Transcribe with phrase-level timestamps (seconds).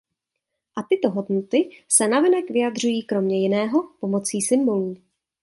[0.75, 4.95] A tyto hodnoty se navenek vyjadřují kromě jiného pomocí symbolů.